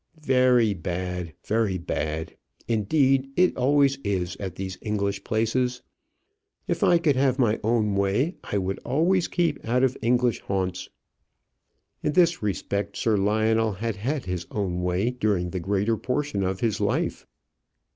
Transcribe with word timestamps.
"Very 0.19 0.73
bad 0.73 1.33
very 1.45 1.77
bad, 1.77 2.35
indeed; 2.67 3.29
it 3.35 3.55
always 3.55 3.99
is 4.03 4.35
at 4.37 4.55
these 4.55 4.79
English 4.81 5.23
places. 5.23 5.83
If 6.67 6.83
I 6.83 6.97
could 6.97 7.15
have 7.15 7.37
my 7.37 7.59
own 7.63 7.93
way, 7.93 8.33
I 8.45 8.57
would 8.57 8.79
always 8.79 9.27
keep 9.27 9.63
out 9.63 9.83
of 9.83 9.95
English 10.01 10.39
haunts." 10.39 10.89
In 12.01 12.13
this 12.13 12.41
respect 12.41 12.97
Sir 12.97 13.15
Lionel 13.15 13.73
had 13.73 13.97
had 13.97 14.25
his 14.25 14.47
own 14.49 14.81
way 14.81 15.11
during 15.11 15.51
the 15.51 15.59
greater 15.59 15.97
portion 15.97 16.41
of 16.41 16.61
his 16.61 16.81
life. 16.81 17.27